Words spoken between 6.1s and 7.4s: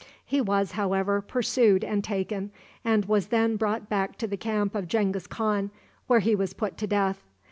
he was put to death.